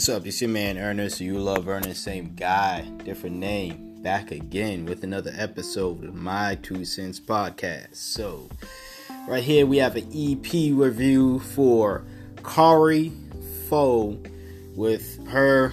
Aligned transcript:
What's 0.00 0.08
up? 0.08 0.26
It's 0.26 0.40
your 0.40 0.48
man 0.48 0.78
Ernest. 0.78 1.20
You 1.20 1.38
love 1.38 1.68
Ernest, 1.68 2.02
same 2.02 2.34
guy, 2.34 2.80
different 3.04 3.36
name. 3.36 4.00
Back 4.00 4.30
again 4.30 4.86
with 4.86 5.04
another 5.04 5.30
episode 5.36 6.02
of 6.04 6.14
my 6.14 6.54
Two 6.62 6.86
Cents 6.86 7.20
podcast. 7.20 7.96
So, 7.96 8.48
right 9.28 9.44
here 9.44 9.66
we 9.66 9.76
have 9.76 9.96
an 9.96 10.06
EP 10.06 10.72
review 10.72 11.40
for 11.40 12.06
Kari 12.42 13.12
Faux 13.68 14.26
with 14.74 15.28
her 15.28 15.70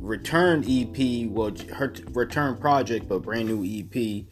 return 0.00 0.64
EP, 0.66 1.28
well, 1.30 1.54
her 1.74 1.92
return 2.12 2.56
project, 2.56 3.10
but 3.10 3.18
brand 3.18 3.46
new 3.46 3.62
EP, 3.62 4.24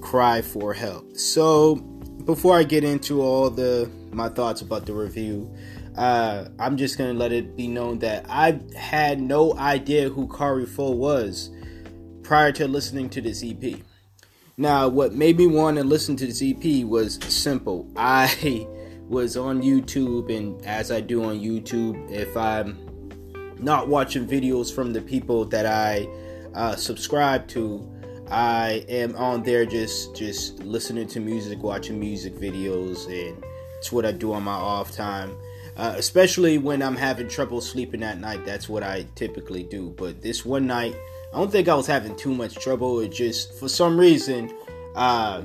Cry 0.00 0.42
for 0.42 0.72
Help. 0.72 1.16
So, 1.16 1.74
before 1.74 2.56
I 2.56 2.62
get 2.62 2.84
into 2.84 3.20
all 3.20 3.50
the 3.50 3.90
my 4.12 4.28
thoughts 4.28 4.60
about 4.60 4.86
the 4.86 4.92
review, 4.92 5.52
uh, 5.96 6.48
I'm 6.58 6.76
just 6.76 6.98
gonna 6.98 7.14
let 7.14 7.32
it 7.32 7.56
be 7.56 7.68
known 7.68 7.98
that 8.00 8.26
I 8.28 8.60
had 8.76 9.20
no 9.20 9.56
idea 9.56 10.08
who 10.08 10.28
Kari 10.28 10.66
Faux 10.66 10.96
was 10.96 11.50
prior 12.22 12.52
to 12.52 12.68
listening 12.68 13.08
to 13.10 13.20
this 13.20 13.42
EP. 13.44 13.80
Now, 14.58 14.88
what 14.88 15.12
made 15.12 15.36
me 15.38 15.46
want 15.46 15.76
to 15.76 15.84
listen 15.84 16.16
to 16.16 16.26
this 16.26 16.42
EP 16.42 16.84
was 16.84 17.22
simple. 17.24 17.90
I 17.96 18.66
was 19.08 19.36
on 19.36 19.62
YouTube, 19.62 20.34
and 20.34 20.64
as 20.66 20.90
I 20.90 21.00
do 21.00 21.24
on 21.24 21.38
YouTube, 21.38 22.10
if 22.10 22.36
I'm 22.36 22.78
not 23.58 23.88
watching 23.88 24.26
videos 24.26 24.74
from 24.74 24.92
the 24.92 25.00
people 25.00 25.44
that 25.46 25.66
I 25.66 26.08
uh, 26.54 26.76
subscribe 26.76 27.46
to, 27.48 27.90
I 28.30 28.84
am 28.88 29.14
on 29.16 29.42
there 29.44 29.64
just 29.64 30.16
just 30.16 30.58
listening 30.60 31.06
to 31.08 31.20
music, 31.20 31.62
watching 31.62 32.00
music 32.00 32.34
videos, 32.34 33.06
and 33.06 33.42
it's 33.78 33.92
what 33.92 34.04
I 34.04 34.12
do 34.12 34.32
on 34.32 34.42
my 34.42 34.52
off 34.52 34.90
time. 34.90 35.36
Uh, 35.76 35.94
especially 35.96 36.56
when 36.56 36.82
I'm 36.82 36.96
having 36.96 37.28
trouble 37.28 37.60
sleeping 37.60 38.02
at 38.02 38.18
night. 38.18 38.46
That's 38.46 38.66
what 38.68 38.82
I 38.82 39.06
typically 39.14 39.62
do. 39.62 39.94
But 39.98 40.22
this 40.22 40.44
one 40.44 40.66
night, 40.66 40.96
I 41.34 41.38
don't 41.38 41.52
think 41.52 41.68
I 41.68 41.74
was 41.74 41.86
having 41.86 42.16
too 42.16 42.34
much 42.34 42.54
trouble. 42.54 43.00
It 43.00 43.12
just, 43.12 43.52
for 43.58 43.68
some 43.68 44.00
reason, 44.00 44.50
uh, 44.94 45.42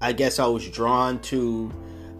I 0.00 0.12
guess 0.12 0.38
I 0.38 0.46
was 0.46 0.68
drawn 0.70 1.20
to 1.22 1.70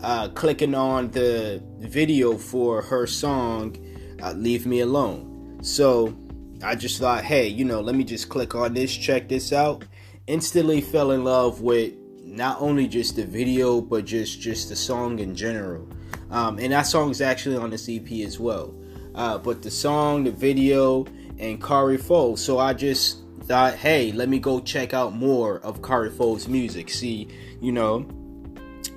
uh, 0.02 0.28
clicking 0.28 0.74
on 0.74 1.10
the 1.10 1.62
video 1.78 2.36
for 2.36 2.82
her 2.82 3.06
song, 3.06 3.76
uh, 4.22 4.32
Leave 4.32 4.66
Me 4.66 4.80
Alone. 4.80 5.60
So 5.62 6.14
I 6.62 6.74
just 6.74 7.00
thought, 7.00 7.24
hey, 7.24 7.48
you 7.48 7.64
know, 7.64 7.80
let 7.80 7.94
me 7.94 8.04
just 8.04 8.28
click 8.28 8.54
on 8.54 8.74
this, 8.74 8.94
check 8.94 9.28
this 9.28 9.52
out. 9.52 9.84
Instantly 10.26 10.82
fell 10.82 11.12
in 11.12 11.24
love 11.24 11.62
with 11.62 11.94
not 12.22 12.60
only 12.60 12.88
just 12.88 13.16
the 13.16 13.24
video, 13.24 13.80
but 13.80 14.04
just 14.04 14.40
just 14.40 14.68
the 14.68 14.76
song 14.76 15.18
in 15.18 15.34
general. 15.34 15.88
Um, 16.30 16.58
and 16.58 16.72
that 16.72 16.82
song 16.82 17.10
is 17.10 17.20
actually 17.20 17.56
on 17.56 17.70
this 17.70 17.88
EP 17.88 18.10
as 18.26 18.38
well. 18.38 18.74
Uh, 19.14 19.38
but 19.38 19.62
the 19.62 19.70
song, 19.70 20.24
the 20.24 20.32
video, 20.32 21.06
and 21.38 21.62
Kari 21.62 21.96
Faux. 21.96 22.40
So 22.40 22.58
I 22.58 22.74
just 22.74 23.22
thought, 23.44 23.74
hey, 23.74 24.12
let 24.12 24.28
me 24.28 24.38
go 24.38 24.60
check 24.60 24.94
out 24.94 25.14
more 25.14 25.60
of 25.60 25.82
Kari 25.82 26.10
Faux's 26.10 26.48
music. 26.48 26.90
See, 26.90 27.28
you 27.60 27.72
know, 27.72 28.06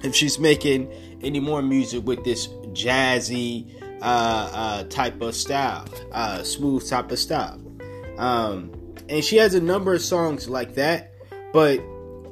if 0.04 0.16
she's 0.16 0.40
making 0.40 0.92
any 1.22 1.40
more 1.40 1.62
music 1.62 2.06
with 2.06 2.24
this 2.24 2.48
jazzy 2.74 3.72
uh, 4.02 4.50
uh, 4.54 4.84
type 4.86 5.22
of 5.22 5.36
style, 5.36 5.88
uh, 6.12 6.44
smooth 6.44 6.88
type 6.88 7.12
of 7.12 7.20
style. 7.20 7.62
Um, 8.18 8.72
and 9.10 9.24
she 9.24 9.38
has 9.38 9.54
a 9.54 9.62
number 9.62 9.94
of 9.94 10.02
songs 10.02 10.50
like 10.50 10.76
that. 10.76 11.14
But 11.54 11.78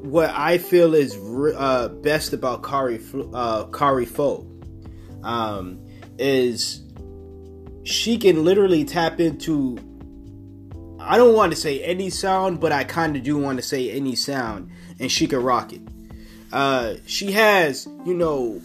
what 0.03 0.29
I 0.31 0.57
feel 0.57 0.93
is 0.93 1.15
uh, 1.57 1.89
best 1.89 2.33
about 2.33 2.63
Kari 2.63 2.99
uh, 3.33 3.65
Kari 3.65 4.05
um, 5.23 5.79
is 6.17 6.81
she 7.83 8.17
can 8.17 8.43
literally 8.43 8.83
tap 8.83 9.19
into 9.19 9.77
I 10.99 11.17
don't 11.17 11.35
want 11.35 11.51
to 11.51 11.55
say 11.55 11.83
any 11.83 12.09
sound, 12.09 12.59
but 12.59 12.71
I 12.71 12.83
kind 12.83 13.15
of 13.15 13.21
do 13.21 13.37
want 13.37 13.59
to 13.59 13.63
say 13.63 13.91
any 13.91 14.15
sound, 14.15 14.71
and 14.99 15.11
she 15.11 15.27
can 15.27 15.43
rock 15.43 15.71
it. 15.71 15.81
Uh, 16.51 16.95
she 17.05 17.31
has, 17.33 17.87
you 18.05 18.15
know, 18.15 18.59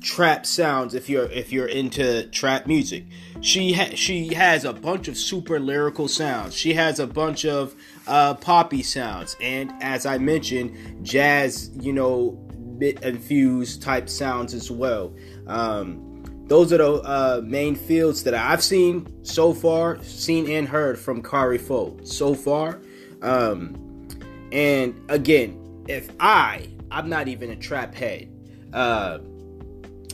trap 0.00 0.46
sounds 0.46 0.94
if 0.94 1.08
you're 1.08 1.26
if 1.32 1.52
you're 1.52 1.66
into 1.66 2.28
trap 2.28 2.66
music. 2.66 3.06
She 3.40 3.72
ha- 3.72 3.94
she 3.94 4.34
has 4.34 4.64
a 4.64 4.72
bunch 4.72 5.08
of 5.08 5.16
super 5.16 5.58
lyrical 5.58 6.06
sounds. 6.06 6.54
She 6.54 6.74
has 6.74 7.00
a 7.00 7.06
bunch 7.08 7.44
of 7.44 7.74
uh, 8.06 8.34
poppy 8.34 8.84
sounds, 8.84 9.36
and 9.40 9.72
as 9.80 10.06
I 10.06 10.18
mentioned, 10.18 11.04
jazz, 11.04 11.70
you 11.80 11.92
know, 11.92 12.38
bit 12.78 13.02
infused 13.02 13.82
type 13.82 14.08
sounds 14.08 14.54
as 14.54 14.70
well. 14.70 15.14
Um, 15.46 16.44
those 16.46 16.72
are 16.72 16.78
the 16.78 16.92
uh, 16.92 17.40
main 17.44 17.74
fields 17.74 18.22
that 18.24 18.34
I've 18.34 18.62
seen 18.62 19.24
so 19.24 19.54
far, 19.54 20.02
seen 20.02 20.50
and 20.50 20.68
heard 20.68 20.98
from 20.98 21.22
Kari 21.22 21.58
Faux 21.58 22.14
so 22.14 22.34
far. 22.34 22.80
Um, 23.22 24.08
and 24.52 25.00
again, 25.08 25.84
if 25.88 26.10
I, 26.20 26.68
I'm 26.90 27.08
not 27.08 27.28
even 27.28 27.50
a 27.50 27.56
trap 27.56 27.94
head, 27.94 28.28
uh, 28.72 29.18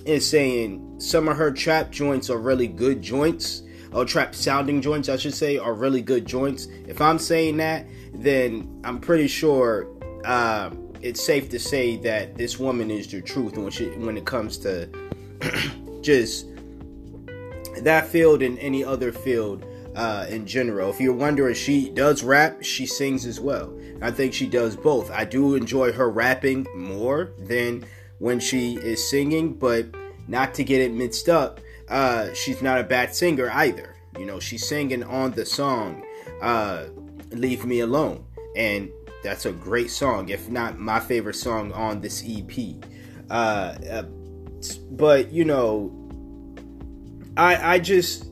is 0.04 0.28
saying 0.28 1.00
some 1.00 1.28
of 1.28 1.36
her 1.36 1.50
trap 1.50 1.90
joints 1.90 2.30
are 2.30 2.38
really 2.38 2.68
good 2.68 3.02
joints, 3.02 3.62
or 3.92 4.04
trap 4.04 4.34
sounding 4.34 4.80
joints, 4.80 5.08
I 5.08 5.16
should 5.16 5.34
say, 5.34 5.58
are 5.58 5.74
really 5.74 6.00
good 6.00 6.26
joints. 6.26 6.68
If 6.86 7.00
I'm 7.00 7.18
saying 7.18 7.56
that, 7.56 7.86
then 8.14 8.80
I'm 8.84 9.00
pretty 9.00 9.26
sure 9.26 9.88
uh, 10.24 10.70
it's 11.02 11.22
safe 11.24 11.48
to 11.50 11.58
say 11.58 11.96
that 11.98 12.36
this 12.36 12.58
woman 12.58 12.90
is 12.90 13.08
the 13.08 13.20
truth 13.20 13.56
when 13.58 13.70
she 13.70 13.88
when 13.90 14.16
it 14.16 14.26
comes 14.26 14.58
to 14.58 14.88
just 16.00 16.46
that 17.82 18.06
field 18.06 18.42
and 18.42 18.58
any 18.58 18.84
other 18.84 19.12
field 19.12 19.64
uh, 19.94 20.26
in 20.28 20.46
general. 20.46 20.90
If 20.90 21.00
you're 21.00 21.14
wondering, 21.14 21.54
she 21.54 21.90
does 21.90 22.22
rap, 22.22 22.62
she 22.62 22.86
sings 22.86 23.26
as 23.26 23.40
well. 23.40 23.76
I 24.02 24.10
think 24.10 24.32
she 24.32 24.46
does 24.46 24.76
both. 24.76 25.10
I 25.10 25.24
do 25.24 25.54
enjoy 25.54 25.92
her 25.92 26.10
rapping 26.10 26.66
more 26.74 27.32
than 27.38 27.84
when 28.18 28.40
she 28.40 28.76
is 28.76 29.08
singing, 29.08 29.54
but 29.54 29.86
not 30.28 30.54
to 30.54 30.64
get 30.64 30.80
it 30.80 30.92
mixed 30.92 31.28
up, 31.28 31.60
uh, 31.88 32.32
she's 32.34 32.62
not 32.62 32.78
a 32.78 32.84
bad 32.84 33.14
singer 33.14 33.50
either. 33.52 33.96
You 34.18 34.26
know, 34.26 34.38
she's 34.38 34.66
singing 34.66 35.02
on 35.02 35.32
the 35.32 35.44
song 35.44 36.04
uh, 36.40 36.86
Leave 37.30 37.64
Me 37.64 37.80
Alone, 37.80 38.24
and 38.56 38.90
that's 39.22 39.46
a 39.46 39.52
great 39.52 39.90
song, 39.90 40.28
if 40.28 40.48
not 40.48 40.78
my 40.78 41.00
favorite 41.00 41.36
song 41.36 41.72
on 41.72 42.00
this 42.00 42.24
EP. 42.26 42.76
Uh, 43.28 43.74
uh 43.90 44.02
but 44.68 45.32
you 45.32 45.44
know, 45.44 45.92
I 47.36 47.74
I 47.74 47.78
just 47.78 48.26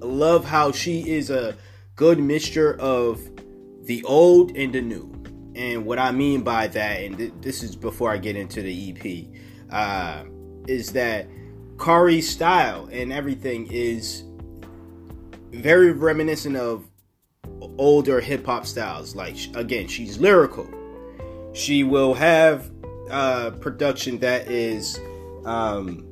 love 0.00 0.44
how 0.44 0.72
she 0.72 1.08
is 1.08 1.30
a 1.30 1.56
good 1.96 2.18
mixture 2.18 2.78
of 2.80 3.20
the 3.84 4.02
old 4.04 4.56
and 4.56 4.72
the 4.72 4.80
new. 4.80 5.12
And 5.54 5.84
what 5.84 5.98
I 5.98 6.12
mean 6.12 6.42
by 6.42 6.68
that, 6.68 7.02
and 7.02 7.18
th- 7.18 7.32
this 7.40 7.64
is 7.64 7.74
before 7.74 8.12
I 8.12 8.16
get 8.18 8.36
into 8.36 8.62
the 8.62 8.90
EP, 8.90 9.26
uh, 9.72 10.24
is 10.68 10.92
that 10.92 11.26
Kari's 11.78 12.28
style 12.28 12.88
and 12.92 13.12
everything 13.12 13.66
is 13.70 14.22
very 15.50 15.90
reminiscent 15.90 16.56
of 16.56 16.88
older 17.78 18.20
hip 18.20 18.46
hop 18.46 18.66
styles. 18.66 19.16
Like 19.16 19.36
again, 19.54 19.88
she's 19.88 20.18
lyrical. 20.18 20.68
She 21.54 21.82
will 21.82 22.14
have 22.14 22.70
uh, 23.10 23.50
production 23.52 24.18
that 24.18 24.48
is 24.50 25.00
um, 25.44 26.08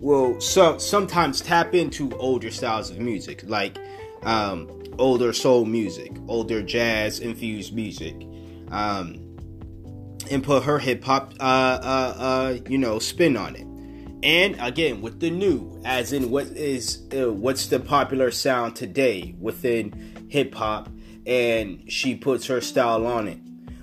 will 0.00 0.40
so, 0.40 0.78
sometimes 0.78 1.40
tap 1.40 1.74
into 1.74 2.16
older 2.18 2.50
styles 2.50 2.90
of 2.90 2.98
music, 2.98 3.42
like 3.46 3.78
um, 4.22 4.68
older 4.98 5.32
soul 5.32 5.64
music, 5.64 6.12
older 6.28 6.62
jazz 6.62 7.20
infused 7.20 7.74
music, 7.74 8.14
um, 8.70 9.36
and 10.30 10.42
put 10.42 10.64
her 10.64 10.78
hip 10.78 11.04
hop, 11.04 11.34
uh, 11.40 11.42
uh, 11.42 12.14
uh, 12.18 12.58
you 12.68 12.78
know, 12.78 12.98
spin 12.98 13.36
on 13.36 13.56
it. 13.56 13.66
And 14.22 14.56
again, 14.60 15.02
with 15.02 15.20
the 15.20 15.30
new, 15.30 15.80
as 15.84 16.12
in 16.12 16.30
what 16.30 16.46
is 16.46 17.06
uh, 17.16 17.32
what's 17.32 17.66
the 17.66 17.78
popular 17.78 18.30
sound 18.30 18.74
today 18.74 19.34
within 19.38 20.26
hip 20.28 20.54
hop, 20.54 20.88
and 21.26 21.90
she 21.90 22.16
puts 22.16 22.46
her 22.46 22.60
style 22.60 23.06
on 23.06 23.28
it. 23.28 23.38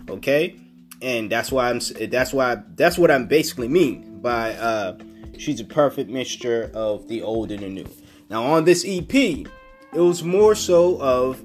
Okay, 0.10 0.60
and 1.04 1.30
that's 1.30 1.52
why 1.52 1.70
I'm 1.70 1.80
that's 2.10 2.34
why 2.34 2.64
that's 2.76 2.98
what 2.98 3.12
I'm 3.12 3.28
basically 3.28 3.68
mean 3.68 4.22
by 4.22 4.54
uh, 4.54 4.98
she's 5.38 5.60
a 5.60 5.66
perfect 5.66 6.10
mixture 6.10 6.72
of 6.74 7.08
the 7.10 7.22
old 7.22 7.52
and 7.52 7.62
the 7.62 7.70
new. 7.70 7.88
Now 8.30 8.44
on 8.44 8.64
this 8.64 8.86
EP, 8.88 9.14
it 9.14 9.48
was 9.94 10.24
more 10.24 10.56
so 10.56 11.00
of 11.02 11.44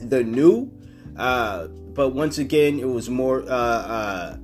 the 0.00 0.24
new, 0.24 0.72
uh, 1.16 1.66
but 1.66 2.10
once 2.10 2.38
again, 2.38 2.80
it 2.80 2.88
was 2.88 3.10
more 3.10 3.42
uh, 3.42 3.46
uh, 3.46 4.36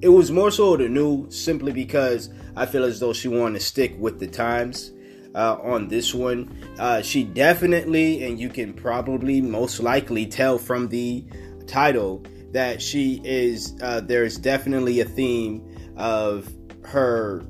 it 0.00 0.08
was 0.08 0.30
more 0.30 0.50
so 0.50 0.76
the 0.78 0.88
new 0.88 1.30
simply 1.30 1.72
because 1.72 2.30
I 2.56 2.64
feel 2.64 2.84
as 2.84 3.00
though 3.00 3.12
she 3.12 3.28
wanted 3.28 3.58
to 3.58 3.64
stick 3.64 3.94
with 3.98 4.18
the 4.18 4.26
times. 4.26 4.92
Uh, 5.32 5.56
on 5.62 5.86
this 5.86 6.12
one, 6.12 6.52
uh, 6.80 7.00
she 7.00 7.22
definitely, 7.22 8.24
and 8.24 8.40
you 8.40 8.48
can 8.48 8.72
probably 8.74 9.40
most 9.40 9.78
likely 9.78 10.26
tell 10.26 10.58
from 10.58 10.88
the 10.88 11.24
title, 11.68 12.24
that 12.52 12.80
she 12.82 13.20
is 13.24 13.76
uh, 13.82 14.00
there's 14.00 14.36
definitely 14.36 15.00
a 15.00 15.04
theme 15.04 15.66
of 15.96 16.52
her 16.84 17.44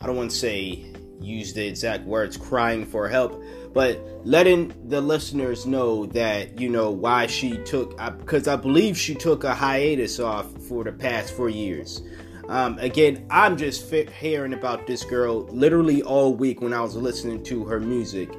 I 0.00 0.06
don't 0.06 0.16
want 0.16 0.30
to 0.30 0.36
say 0.36 0.86
use 1.20 1.52
the 1.52 1.66
exact 1.66 2.04
words 2.04 2.36
crying 2.36 2.86
for 2.86 3.06
help, 3.08 3.42
but 3.74 4.00
letting 4.24 4.72
the 4.88 5.00
listeners 5.00 5.66
know 5.66 6.06
that 6.06 6.58
you 6.58 6.70
know 6.70 6.90
why 6.90 7.26
she 7.26 7.58
took 7.58 7.98
because 8.18 8.48
I, 8.48 8.54
I, 8.54 8.56
believe 8.56 8.96
she 8.96 9.14
took 9.14 9.44
a 9.44 9.54
hiatus 9.54 10.18
off 10.18 10.50
for 10.68 10.84
the 10.84 10.92
past 10.92 11.34
four 11.34 11.50
years. 11.50 12.02
Um, 12.48 12.78
again, 12.78 13.26
I'm 13.30 13.56
just 13.56 13.92
hearing 13.92 14.54
about 14.54 14.86
this 14.86 15.04
girl 15.04 15.42
literally 15.50 16.02
all 16.02 16.34
week 16.34 16.60
when 16.60 16.72
I 16.72 16.80
was 16.80 16.96
listening 16.96 17.44
to 17.44 17.64
her 17.66 17.78
music. 17.78 18.30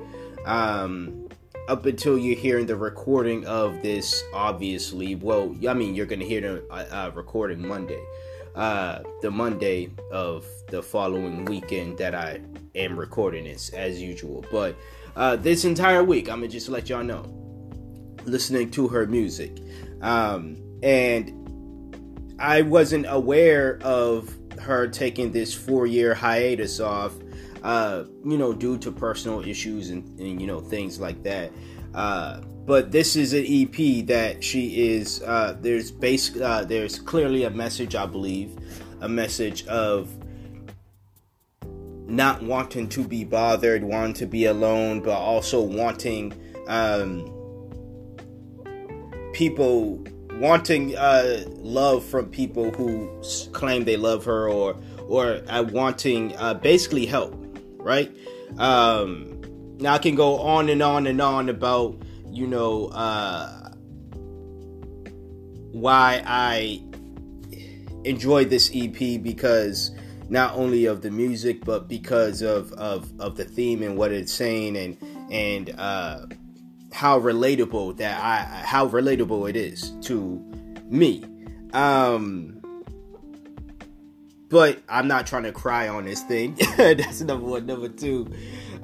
Um, 0.45 1.29
up 1.67 1.85
until 1.85 2.17
you're 2.17 2.37
hearing 2.37 2.65
the 2.65 2.75
recording 2.75 3.45
of 3.45 3.81
this, 3.81 4.23
obviously. 4.33 5.15
Well, 5.15 5.55
I 5.67 5.73
mean, 5.73 5.95
you're 5.95 6.05
gonna 6.05 6.25
hear 6.25 6.41
the 6.41 6.63
uh, 6.69 6.85
uh, 6.91 7.11
recording 7.13 7.65
Monday, 7.65 8.03
uh, 8.55 8.99
the 9.21 9.31
Monday 9.31 9.91
of 10.11 10.45
the 10.67 10.81
following 10.81 11.45
weekend 11.45 11.97
that 11.97 12.15
I 12.15 12.41
am 12.75 12.99
recording 12.99 13.45
this 13.45 13.69
as 13.69 14.01
usual. 14.01 14.43
But 14.51 14.75
uh, 15.15 15.35
this 15.35 15.65
entire 15.65 16.03
week, 16.03 16.29
I'm 16.29 16.39
gonna 16.39 16.47
just 16.47 16.69
let 16.69 16.89
y'all 16.89 17.03
know, 17.03 17.23
listening 18.25 18.71
to 18.71 18.87
her 18.87 19.05
music, 19.05 19.57
um, 20.01 20.57
and 20.83 21.37
I 22.39 22.63
wasn't 22.63 23.05
aware 23.07 23.79
of 23.83 24.35
her 24.59 24.87
taking 24.87 25.31
this 25.31 25.53
four 25.53 25.87
year 25.87 26.13
hiatus 26.13 26.79
off 26.79 27.13
uh, 27.63 28.05
you 28.25 28.37
know, 28.37 28.53
due 28.53 28.77
to 28.79 28.91
personal 28.91 29.41
issues 29.47 29.89
and, 29.89 30.19
and 30.19 30.41
you 30.41 30.47
know 30.47 30.59
things 30.59 30.99
like 30.99 31.21
that. 31.23 31.51
Uh, 31.93 32.41
but 32.65 32.91
this 32.91 33.15
is 33.15 33.33
an 33.33 33.45
EP 33.47 34.05
that 34.07 34.43
she 34.43 34.91
is. 34.93 35.21
Uh, 35.21 35.57
there's 35.61 35.91
base. 35.91 36.35
Uh, 36.35 36.63
there's 36.63 36.99
clearly 36.99 37.43
a 37.43 37.49
message, 37.49 37.95
I 37.95 38.05
believe, 38.05 38.57
a 39.01 39.09
message 39.09 39.65
of 39.67 40.09
not 42.07 42.41
wanting 42.41 42.89
to 42.89 43.07
be 43.07 43.23
bothered, 43.23 43.83
wanting 43.83 44.13
to 44.15 44.25
be 44.25 44.45
alone, 44.45 45.01
but 45.01 45.17
also 45.17 45.61
wanting 45.61 46.33
um, 46.67 47.25
people 49.33 50.03
wanting 50.41 50.97
uh, 50.97 51.43
love 51.59 52.03
from 52.03 52.25
people 52.25 52.71
who 52.71 53.09
claim 53.53 53.85
they 53.85 53.97
love 53.97 54.25
her 54.25 54.49
or 54.49 54.75
or 55.07 55.41
uh, 55.47 55.63
wanting 55.63 56.35
uh, 56.37 56.53
basically 56.55 57.05
help 57.05 57.41
right? 57.83 58.15
Um, 58.57 59.41
now 59.77 59.93
I 59.93 59.97
can 59.97 60.15
go 60.15 60.37
on 60.39 60.69
and 60.69 60.81
on 60.81 61.07
and 61.07 61.21
on 61.21 61.49
about, 61.49 62.01
you 62.29 62.47
know, 62.47 62.87
uh, 62.87 63.69
why 65.71 66.21
I 66.25 66.83
enjoyed 68.03 68.49
this 68.49 68.71
EP 68.73 69.21
because 69.21 69.91
not 70.29 70.55
only 70.55 70.85
of 70.85 71.01
the 71.01 71.11
music 71.11 71.63
but 71.63 71.87
because 71.87 72.41
of 72.41 72.71
of, 72.73 73.11
of 73.19 73.35
the 73.37 73.45
theme 73.45 73.83
and 73.83 73.95
what 73.97 74.11
it's 74.11 74.33
saying 74.33 74.75
and 74.75 74.97
and 75.29 75.73
uh, 75.77 76.25
how 76.91 77.19
relatable 77.19 77.97
that 77.97 78.21
I 78.21 78.63
how 78.65 78.87
relatable 78.87 79.49
it 79.49 79.55
is 79.55 79.91
to 80.01 80.43
me. 80.89 81.23
Um, 81.73 82.61
but 84.49 84.79
I'm 84.89 85.07
not 85.07 85.25
trying 85.25 85.43
to 85.43 85.53
cry 85.53 85.87
on 85.87 86.05
this 86.05 86.21
thing. 86.23 86.57
That's 86.77 87.21
number 87.21 87.47
one. 87.47 87.65
Number 87.65 87.87
two, 87.87 88.27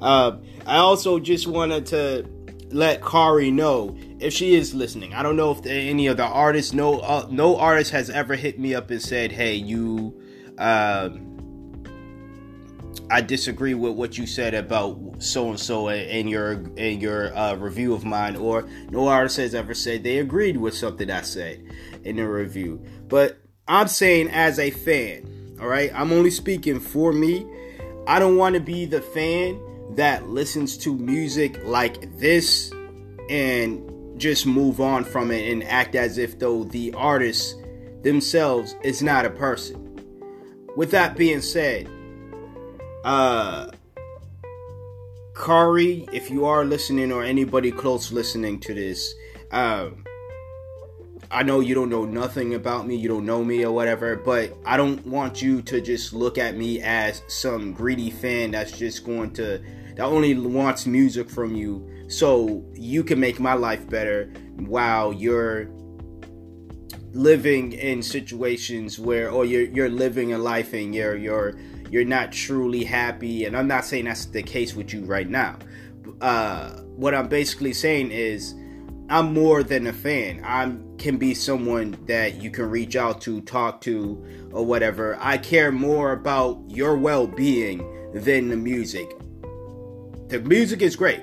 um, 0.00 0.42
I 0.66 0.78
also 0.78 1.18
just 1.18 1.46
wanted 1.46 1.86
to 1.86 2.26
let 2.70 3.02
Kari 3.02 3.50
know 3.50 3.96
if 4.18 4.32
she 4.32 4.54
is 4.54 4.74
listening. 4.74 5.14
I 5.14 5.22
don't 5.22 5.36
know 5.36 5.50
if 5.50 5.64
any 5.66 6.08
other 6.08 6.22
artists, 6.22 6.72
no, 6.72 7.00
uh, 7.00 7.26
no 7.30 7.56
artist 7.56 7.90
has 7.92 8.08
ever 8.10 8.34
hit 8.34 8.58
me 8.58 8.74
up 8.74 8.90
and 8.90 9.00
said, 9.00 9.32
"Hey, 9.32 9.54
you." 9.54 10.18
Um, 10.58 11.37
I 13.10 13.22
disagree 13.22 13.74
with 13.74 13.94
what 13.94 14.18
you 14.18 14.26
said 14.26 14.54
about 14.54 14.98
so 15.18 15.48
and 15.48 15.58
so 15.58 15.88
in 15.88 16.28
your 16.28 16.52
in 16.76 17.00
your 17.00 17.36
uh, 17.36 17.54
review 17.54 17.94
of 17.94 18.04
mine, 18.04 18.36
or 18.36 18.68
no 18.90 19.08
artist 19.08 19.38
has 19.38 19.54
ever 19.54 19.74
said 19.74 20.02
they 20.02 20.18
agreed 20.18 20.56
with 20.56 20.74
something 20.74 21.10
I 21.10 21.22
said 21.22 21.62
in 22.04 22.18
a 22.18 22.28
review. 22.28 22.84
But 23.08 23.38
I'm 23.66 23.88
saying 23.88 24.28
as 24.28 24.58
a 24.58 24.70
fan, 24.70 25.56
all 25.60 25.68
right, 25.68 25.90
I'm 25.94 26.12
only 26.12 26.30
speaking 26.30 26.80
for 26.80 27.12
me. 27.12 27.46
I 28.06 28.18
don't 28.18 28.36
want 28.36 28.54
to 28.54 28.60
be 28.60 28.84
the 28.84 29.02
fan 29.02 29.60
that 29.96 30.28
listens 30.28 30.76
to 30.78 30.94
music 30.96 31.58
like 31.64 32.18
this 32.18 32.72
and 33.30 34.18
just 34.20 34.46
move 34.46 34.80
on 34.80 35.04
from 35.04 35.30
it 35.30 35.50
and 35.50 35.64
act 35.64 35.94
as 35.94 36.18
if 36.18 36.38
though 36.38 36.64
the 36.64 36.92
artist 36.94 37.56
themselves 38.02 38.74
is 38.82 39.02
not 39.02 39.24
a 39.24 39.30
person. 39.30 39.84
With 40.76 40.90
that 40.92 41.16
being 41.16 41.40
said, 41.40 41.88
uh 43.08 43.70
Kari, 45.34 46.06
if 46.12 46.30
you 46.30 46.44
are 46.44 46.64
listening 46.64 47.10
or 47.10 47.24
anybody 47.24 47.72
close 47.72 48.12
listening 48.12 48.60
to 48.60 48.74
this, 48.74 49.14
um 49.50 50.04
I 51.30 51.42
know 51.42 51.60
you 51.60 51.74
don't 51.74 51.88
know 51.88 52.04
nothing 52.04 52.54
about 52.54 52.86
me, 52.86 52.96
you 52.96 53.08
don't 53.08 53.24
know 53.24 53.42
me 53.42 53.64
or 53.64 53.72
whatever, 53.72 54.16
but 54.16 54.54
I 54.66 54.76
don't 54.76 55.06
want 55.06 55.40
you 55.40 55.62
to 55.62 55.80
just 55.80 56.12
look 56.12 56.36
at 56.36 56.56
me 56.56 56.82
as 56.82 57.22
some 57.28 57.72
greedy 57.72 58.10
fan 58.10 58.50
that's 58.50 58.72
just 58.72 59.06
going 59.06 59.32
to 59.34 59.58
that 59.96 60.04
only 60.04 60.34
wants 60.34 60.84
music 60.86 61.30
from 61.30 61.54
you. 61.54 61.88
So 62.08 62.62
you 62.74 63.02
can 63.04 63.18
make 63.18 63.40
my 63.40 63.54
life 63.54 63.88
better 63.88 64.30
while 64.56 65.14
you're 65.14 65.70
living 67.12 67.72
in 67.72 68.02
situations 68.02 68.98
where 68.98 69.30
or 69.30 69.46
you're 69.46 69.62
you're 69.62 69.88
living 69.88 70.34
a 70.34 70.38
life 70.38 70.74
and 70.74 70.94
you're 70.94 71.16
you're 71.16 71.58
you're 71.90 72.04
not 72.04 72.32
truly 72.32 72.84
happy 72.84 73.44
and 73.44 73.56
I'm 73.56 73.68
not 73.68 73.84
saying 73.84 74.04
that's 74.04 74.26
the 74.26 74.42
case 74.42 74.74
with 74.74 74.92
you 74.92 75.04
right 75.04 75.28
now. 75.28 75.58
Uh 76.20 76.70
what 76.96 77.14
I'm 77.14 77.28
basically 77.28 77.72
saying 77.72 78.10
is 78.10 78.54
I'm 79.10 79.32
more 79.32 79.62
than 79.62 79.86
a 79.86 79.92
fan. 79.92 80.42
I 80.44 80.76
can 80.98 81.16
be 81.16 81.32
someone 81.32 81.96
that 82.06 82.42
you 82.42 82.50
can 82.50 82.68
reach 82.68 82.94
out 82.94 83.22
to, 83.22 83.40
talk 83.42 83.80
to, 83.82 84.22
or 84.52 84.66
whatever. 84.66 85.16
I 85.18 85.38
care 85.38 85.72
more 85.72 86.12
about 86.12 86.62
your 86.68 86.96
well 86.96 87.26
being 87.26 87.78
than 88.12 88.48
the 88.48 88.56
music. 88.56 89.16
The 90.28 90.40
music 90.40 90.82
is 90.82 90.94
great. 90.94 91.22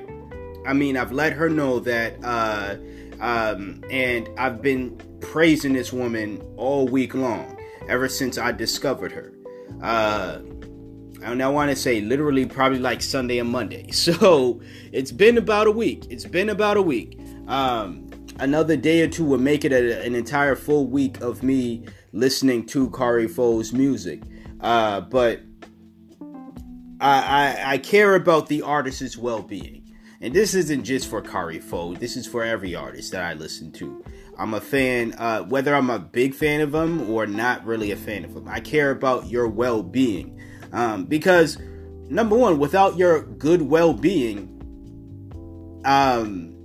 I 0.65 0.73
mean, 0.73 0.97
I've 0.97 1.11
let 1.11 1.33
her 1.33 1.47
know 1.47 1.79
that, 1.81 2.15
uh, 2.23 2.77
um, 3.19 3.83
and 3.91 4.29
I've 4.35 4.63
been 4.63 4.97
praising 5.19 5.73
this 5.73 5.93
woman 5.93 6.41
all 6.57 6.87
week 6.87 7.13
long 7.13 7.59
ever 7.87 8.09
since 8.09 8.39
I 8.39 8.51
discovered 8.51 9.11
her. 9.11 9.31
Uh, 9.83 10.39
and 11.23 11.41
I 11.41 11.47
want 11.49 11.69
to 11.71 11.75
say 11.75 12.01
literally 12.01 12.45
probably 12.45 12.79
like 12.79 13.01
Sunday 13.01 13.39
and 13.39 13.49
Monday. 13.49 13.89
So 13.91 14.61
it's 14.91 15.11
been 15.11 15.37
about 15.37 15.67
a 15.67 15.71
week. 15.71 16.05
It's 16.09 16.25
been 16.25 16.49
about 16.49 16.77
a 16.77 16.81
week. 16.81 17.19
Um, 17.47 18.09
another 18.39 18.77
day 18.77 19.01
or 19.01 19.07
two 19.07 19.25
will 19.25 19.39
make 19.39 19.65
it 19.65 19.71
a, 19.71 20.03
an 20.03 20.15
entire 20.15 20.55
full 20.55 20.87
week 20.87 21.21
of 21.21 21.41
me 21.41 21.85
listening 22.11 22.65
to 22.67 22.89
Kari 22.91 23.27
Faux's 23.27 23.73
music. 23.73 24.21
Uh, 24.61 25.01
but 25.01 25.41
I, 26.99 27.57
I, 27.59 27.71
I 27.73 27.77
care 27.79 28.15
about 28.15 28.47
the 28.47 28.61
artist's 28.61 29.17
well 29.17 29.41
being. 29.41 29.85
And 30.21 30.33
this 30.33 30.53
isn't 30.53 30.85
just 30.85 31.09
for 31.09 31.21
Kari 31.21 31.59
Faux, 31.59 31.99
this 31.99 32.15
is 32.15 32.25
for 32.25 32.43
every 32.43 32.73
artist 32.73 33.11
that 33.11 33.23
I 33.23 33.33
listen 33.33 33.71
to. 33.73 34.03
I'm 34.37 34.53
a 34.53 34.61
fan, 34.61 35.13
uh, 35.13 35.43
whether 35.43 35.75
I'm 35.75 35.89
a 35.89 35.99
big 35.99 36.33
fan 36.33 36.61
of 36.61 36.71
them 36.71 37.09
or 37.09 37.25
not 37.25 37.65
really 37.65 37.91
a 37.91 37.95
fan 37.95 38.25
of 38.25 38.33
them. 38.33 38.47
I 38.47 38.59
care 38.59 38.91
about 38.91 39.27
your 39.27 39.47
well 39.47 39.83
being. 39.83 40.39
Um, 40.71 41.05
because, 41.05 41.57
number 42.09 42.35
one, 42.35 42.59
without 42.59 42.97
your 42.97 43.23
good 43.23 43.61
well 43.61 43.93
being, 43.93 44.51
um, 45.85 46.55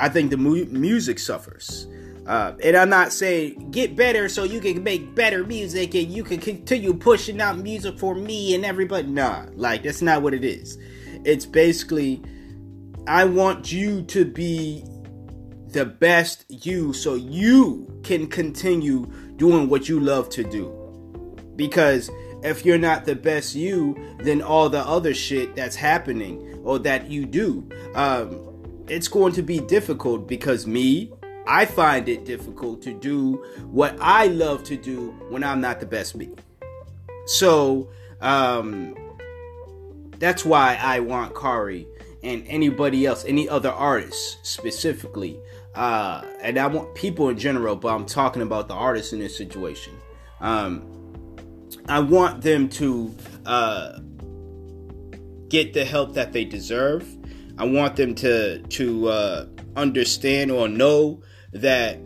I 0.00 0.08
think 0.08 0.30
the 0.30 0.36
mu- 0.36 0.66
music 0.66 1.18
suffers. 1.18 1.86
Uh, 2.26 2.54
and 2.62 2.76
I'm 2.76 2.90
not 2.90 3.10
saying 3.12 3.70
get 3.70 3.96
better 3.96 4.28
so 4.28 4.44
you 4.44 4.60
can 4.60 4.82
make 4.82 5.14
better 5.14 5.44
music 5.44 5.94
and 5.94 6.12
you 6.12 6.22
can 6.22 6.38
continue 6.38 6.92
pushing 6.92 7.40
out 7.40 7.56
music 7.58 7.98
for 7.98 8.14
me 8.14 8.54
and 8.54 8.66
everybody. 8.66 9.08
Nah, 9.08 9.46
like 9.54 9.82
that's 9.82 10.02
not 10.02 10.20
what 10.20 10.34
it 10.34 10.44
is. 10.44 10.76
It's 11.24 11.46
basically, 11.46 12.22
I 13.06 13.24
want 13.24 13.72
you 13.72 14.02
to 14.02 14.26
be 14.26 14.84
the 15.68 15.86
best 15.86 16.44
you 16.48 16.92
so 16.92 17.14
you 17.14 18.00
can 18.02 18.26
continue 18.26 19.06
doing 19.36 19.70
what 19.70 19.88
you 19.88 19.98
love 19.98 20.28
to 20.30 20.44
do. 20.44 20.74
Because 21.56 22.10
if 22.42 22.64
you're 22.64 22.78
not 22.78 23.04
the 23.04 23.14
best 23.14 23.54
you, 23.54 23.96
then 24.18 24.42
all 24.42 24.68
the 24.68 24.80
other 24.80 25.14
shit 25.14 25.56
that's 25.56 25.76
happening 25.76 26.60
or 26.64 26.78
that 26.80 27.10
you 27.10 27.26
do, 27.26 27.68
um, 27.94 28.84
it's 28.88 29.08
going 29.08 29.32
to 29.32 29.42
be 29.42 29.60
difficult 29.60 30.28
because 30.28 30.66
me, 30.66 31.12
I 31.46 31.64
find 31.64 32.08
it 32.08 32.24
difficult 32.24 32.82
to 32.82 32.92
do 32.92 33.36
what 33.70 33.96
I 34.00 34.26
love 34.26 34.64
to 34.64 34.76
do 34.76 35.10
when 35.30 35.42
I'm 35.42 35.60
not 35.60 35.80
the 35.80 35.86
best 35.86 36.14
me. 36.14 36.30
So, 37.26 37.90
um, 38.20 38.94
that's 40.18 40.44
why 40.44 40.78
I 40.80 41.00
want 41.00 41.34
Kari 41.34 41.86
and 42.22 42.44
anybody 42.48 43.06
else, 43.06 43.24
any 43.24 43.48
other 43.48 43.70
artists 43.70 44.38
specifically, 44.42 45.38
uh, 45.74 46.24
and 46.40 46.58
I 46.58 46.66
want 46.66 46.94
people 46.94 47.28
in 47.28 47.38
general, 47.38 47.76
but 47.76 47.94
I'm 47.94 48.04
talking 48.04 48.42
about 48.42 48.68
the 48.68 48.74
artists 48.74 49.12
in 49.12 49.20
this 49.20 49.36
situation. 49.36 49.94
Um, 50.40 50.97
I 51.88 52.00
want 52.00 52.42
them 52.42 52.68
to 52.70 53.14
uh, 53.46 53.98
get 55.48 55.72
the 55.72 55.84
help 55.84 56.14
that 56.14 56.32
they 56.32 56.44
deserve. 56.44 57.06
I 57.56 57.64
want 57.64 57.96
them 57.96 58.14
to 58.16 58.62
to 58.62 59.08
uh, 59.08 59.46
understand 59.76 60.50
or 60.50 60.68
know 60.68 61.22
that 61.52 61.98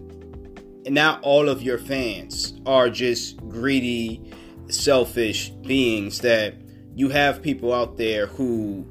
not 0.87 1.23
all 1.23 1.49
of 1.49 1.62
your 1.62 1.78
fans 1.78 2.54
are 2.66 2.88
just 2.88 3.37
greedy, 3.49 4.23
selfish 4.69 5.50
beings. 5.50 6.21
That 6.21 6.54
you 6.95 7.11
have 7.11 7.42
people 7.42 7.73
out 7.73 7.97
there 7.97 8.26
who 8.26 8.87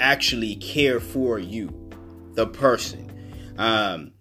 actually 0.00 0.56
care 0.56 1.00
for 1.00 1.38
you, 1.38 1.90
the 2.34 2.46
person. 2.46 3.08
Um, 3.58 4.12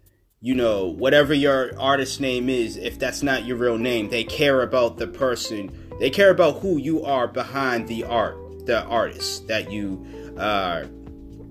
you 0.43 0.55
know, 0.55 0.87
whatever 0.87 1.35
your 1.35 1.79
artist 1.79 2.19
name 2.19 2.49
is, 2.49 2.75
if 2.75 2.97
that's 2.97 3.21
not 3.21 3.45
your 3.45 3.57
real 3.57 3.77
name, 3.77 4.09
they 4.09 4.23
care 4.23 4.63
about 4.63 4.97
the 4.97 5.05
person. 5.05 5.71
They 5.99 6.09
care 6.09 6.31
about 6.31 6.59
who 6.59 6.77
you 6.77 7.05
are 7.05 7.27
behind 7.27 7.87
the 7.87 8.03
art, 8.03 8.65
the 8.65 8.81
artist 8.85 9.47
that 9.47 9.71
you 9.71 10.03
are 10.39 10.87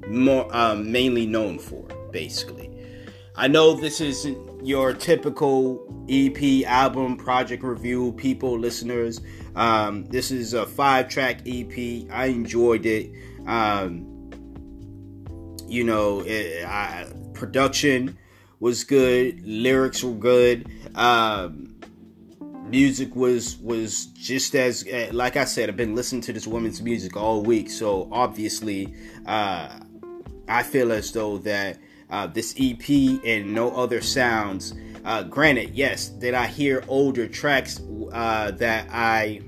more 0.08 0.48
um, 0.54 0.90
mainly 0.90 1.24
known 1.24 1.60
for, 1.60 1.86
basically. 2.10 2.68
I 3.36 3.46
know 3.46 3.74
this 3.74 4.00
isn't 4.00 4.66
your 4.66 4.92
typical 4.92 6.04
EP 6.08 6.66
album 6.66 7.16
project 7.16 7.62
review, 7.62 8.12
people, 8.14 8.58
listeners. 8.58 9.20
Um, 9.54 10.06
this 10.06 10.32
is 10.32 10.52
a 10.52 10.66
five 10.66 11.08
track 11.08 11.42
EP. 11.46 12.10
I 12.10 12.26
enjoyed 12.26 12.86
it. 12.86 13.12
Um, 13.46 14.04
you 15.68 15.84
know, 15.84 16.22
it, 16.26 16.64
I, 16.66 17.06
production 17.34 18.18
was 18.60 18.84
good, 18.84 19.44
lyrics 19.44 20.04
were 20.04 20.12
good. 20.12 20.68
Um, 20.94 21.74
music 22.68 23.16
was 23.16 23.56
was 23.58 24.06
just 24.06 24.54
as 24.54 24.86
eh, 24.88 25.10
like 25.12 25.36
I 25.36 25.44
said, 25.44 25.68
I've 25.68 25.76
been 25.76 25.94
listening 25.94 26.20
to 26.22 26.32
this 26.32 26.46
woman's 26.46 26.80
music 26.80 27.16
all 27.16 27.42
week, 27.42 27.70
so 27.70 28.08
obviously, 28.12 28.94
uh, 29.26 29.80
I 30.48 30.62
feel 30.62 30.92
as 30.92 31.10
though 31.10 31.38
that 31.38 31.78
uh, 32.10 32.26
this 32.26 32.54
EP 32.58 32.88
and 33.24 33.54
no 33.54 33.70
other 33.70 34.00
sounds. 34.00 34.74
Uh, 35.04 35.22
granted, 35.22 35.70
yes, 35.70 36.08
did 36.08 36.34
I 36.34 36.46
hear 36.46 36.84
older 36.86 37.26
tracks 37.26 37.80
uh, 38.12 38.50
that 38.52 38.86
I 38.90 39.40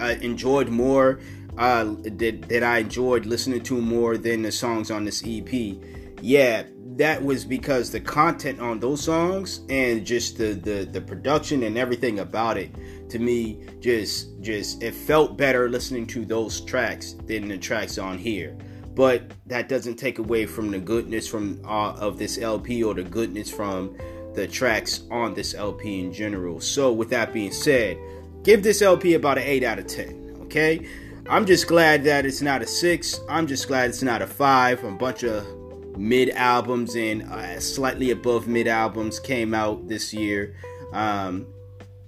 uh, 0.00 0.16
enjoyed 0.20 0.68
more? 0.68 1.20
Uh, 1.56 1.94
that 2.02 2.44
that 2.48 2.62
I 2.62 2.78
enjoyed 2.78 3.26
listening 3.26 3.62
to 3.64 3.80
more 3.80 4.16
than 4.16 4.42
the 4.42 4.52
songs 4.52 4.90
on 4.90 5.04
this 5.04 5.22
EP? 5.26 5.76
Yeah, 6.20 6.64
that 6.98 7.24
was 7.24 7.44
because 7.44 7.92
the 7.92 8.00
content 8.00 8.60
on 8.60 8.80
those 8.80 9.00
songs 9.00 9.60
and 9.68 10.04
just 10.04 10.36
the, 10.36 10.54
the 10.54 10.84
the 10.84 11.00
production 11.00 11.62
and 11.62 11.78
everything 11.78 12.18
about 12.18 12.58
it 12.58 12.74
to 13.08 13.20
me 13.20 13.60
just 13.80 14.28
just 14.40 14.82
it 14.82 14.92
felt 14.92 15.36
better 15.36 15.68
listening 15.68 16.06
to 16.08 16.24
those 16.24 16.60
tracks 16.60 17.14
than 17.26 17.48
the 17.48 17.56
tracks 17.56 17.98
on 17.98 18.18
here. 18.18 18.56
But 18.94 19.30
that 19.46 19.68
doesn't 19.68 19.94
take 19.94 20.18
away 20.18 20.44
from 20.44 20.72
the 20.72 20.80
goodness 20.80 21.28
from 21.28 21.60
uh, 21.64 21.92
of 21.92 22.18
this 22.18 22.36
LP 22.36 22.82
or 22.82 22.94
the 22.94 23.04
goodness 23.04 23.48
from 23.48 23.96
the 24.34 24.48
tracks 24.48 25.02
on 25.08 25.34
this 25.34 25.54
LP 25.54 26.00
in 26.00 26.12
general. 26.12 26.60
So 26.60 26.92
with 26.92 27.10
that 27.10 27.32
being 27.32 27.52
said 27.52 27.96
give 28.42 28.64
this 28.64 28.82
LP 28.82 29.14
about 29.14 29.38
an 29.38 29.44
8 29.44 29.62
out 29.62 29.78
of 29.78 29.86
10 29.86 30.38
okay? 30.42 30.88
I'm 31.28 31.46
just 31.46 31.68
glad 31.68 32.04
that 32.04 32.26
it's 32.26 32.42
not 32.42 32.60
a 32.60 32.66
6 32.66 33.20
I'm 33.28 33.46
just 33.46 33.68
glad 33.68 33.90
it's 33.90 34.02
not 34.02 34.20
a 34.20 34.26
5 34.26 34.84
a 34.84 34.90
bunch 34.92 35.22
of 35.22 35.57
mid 35.96 36.30
albums 36.30 36.94
and 36.96 37.22
uh, 37.22 37.60
slightly 37.60 38.10
above 38.10 38.46
mid 38.48 38.68
albums 38.68 39.18
came 39.20 39.54
out 39.54 39.88
this 39.88 40.12
year. 40.12 40.54
Um, 40.92 41.46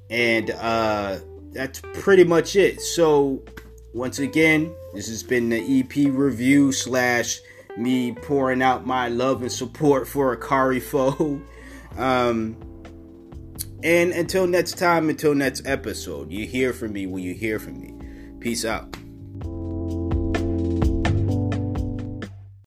and 0.08 0.50
uh, 0.50 1.18
that's 1.52 1.80
pretty 1.94 2.24
much 2.24 2.56
it. 2.56 2.80
So, 2.80 3.42
once 3.92 4.18
again, 4.18 4.74
this 4.94 5.08
has 5.08 5.22
been 5.22 5.48
the 5.48 5.80
EP 5.80 6.12
review 6.12 6.72
slash 6.72 7.40
me 7.76 8.12
pouring 8.12 8.62
out 8.62 8.86
my 8.86 9.08
love 9.08 9.42
and 9.42 9.52
support 9.52 10.06
for 10.08 10.36
Akari 10.36 10.82
Faux. 10.82 11.40
Um, 11.98 12.56
and 13.82 14.12
until 14.12 14.46
next 14.46 14.78
time, 14.78 15.08
until 15.08 15.34
next 15.34 15.66
episode, 15.66 16.30
you 16.30 16.46
hear 16.46 16.72
from 16.72 16.92
me 16.92 17.06
when 17.06 17.22
you 17.22 17.34
hear 17.34 17.58
from 17.58 17.80
me. 17.80 17.94
Peace 18.38 18.64
out. 18.64 18.99